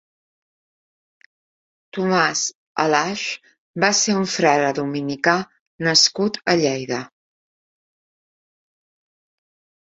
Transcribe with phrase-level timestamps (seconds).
[1.97, 2.41] Tomàs
[2.85, 3.27] Alaix
[3.85, 5.37] va ser un «Frare dominicà»
[5.91, 7.01] nascut a Lleida.